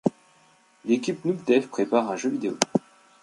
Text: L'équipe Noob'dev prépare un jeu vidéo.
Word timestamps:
L'équipe 0.83 1.23
Noob'dev 1.25 1.67
prépare 1.67 2.09
un 2.09 2.15
jeu 2.15 2.31
vidéo. 2.31 2.57